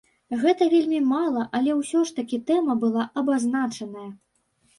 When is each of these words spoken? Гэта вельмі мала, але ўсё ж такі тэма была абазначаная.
Гэта 0.43 0.67
вельмі 0.71 1.01
мала, 1.09 1.43
але 1.59 1.75
ўсё 1.81 2.01
ж 2.11 2.15
такі 2.21 2.41
тэма 2.49 2.77
была 2.85 3.05
абазначаная. 3.25 4.09